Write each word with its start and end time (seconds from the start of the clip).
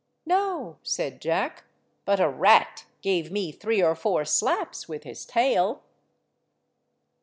"No," 0.25 0.77
said 0.81 1.21
Jack, 1.21 1.63
"but 2.05 2.19
a 2.19 2.27
rat 2.27 2.85
gave 3.03 3.29
me 3.31 3.51
three 3.51 3.83
or 3.83 3.93
four 3.93 4.25
slaps 4.25 4.89
with 4.89 5.03
his 5.03 5.27
tail." 5.27 5.83